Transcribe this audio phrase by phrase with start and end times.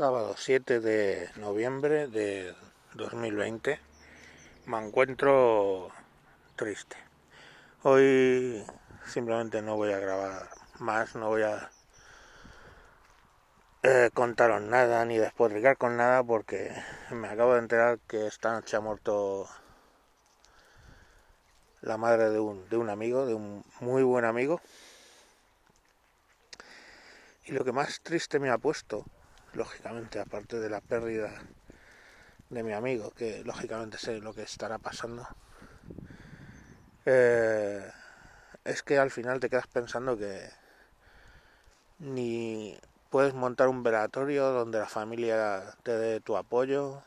[0.00, 2.54] Sábado 7 de noviembre de
[2.94, 3.78] 2020.
[4.64, 5.90] Me encuentro
[6.56, 6.96] triste.
[7.82, 8.64] Hoy
[9.04, 11.70] simplemente no voy a grabar más, no voy a
[13.82, 16.74] eh, contaros nada ni despotricar con nada porque
[17.10, 19.50] me acabo de enterar que esta noche ha muerto
[21.82, 24.62] la madre de un, de un amigo, de un muy buen amigo.
[27.44, 29.04] Y lo que más triste me ha puesto
[29.54, 31.32] lógicamente, aparte de la pérdida
[32.50, 35.26] de mi amigo, que lógicamente sé lo que estará pasando,
[37.06, 37.90] eh,
[38.64, 40.50] es que al final te quedas pensando que
[41.98, 42.76] ni
[43.10, 47.02] puedes montar un velatorio donde la familia te dé tu apoyo,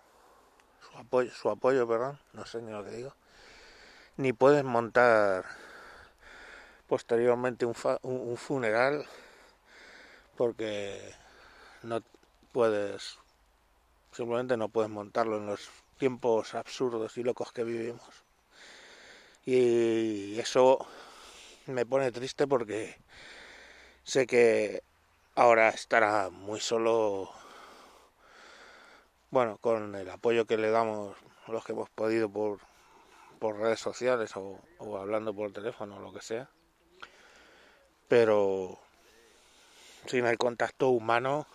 [0.82, 3.16] su apoyo, su apoyo, perdón, no sé ni lo que digo,
[4.18, 5.46] ni puedes montar
[6.88, 9.06] posteriormente un, un funeral
[10.36, 11.14] porque
[11.84, 12.02] no
[12.54, 13.18] puedes,
[14.14, 18.24] simplemente no puedes montarlo en los tiempos absurdos y locos que vivimos.
[19.46, 20.86] Y eso
[21.66, 22.96] me pone triste porque
[24.04, 24.84] sé que
[25.36, 27.30] ahora estará muy solo,
[29.32, 32.60] bueno, con el apoyo que le damos los que hemos podido por,
[33.40, 36.50] por redes sociales o, o hablando por teléfono o lo que sea.
[38.08, 38.80] Pero
[40.06, 41.48] sin el contacto humano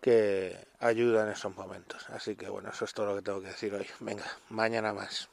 [0.00, 2.08] que ayuda en esos momentos.
[2.10, 3.86] Así que bueno, eso es todo lo que tengo que decir hoy.
[4.00, 5.28] Venga, mañana más.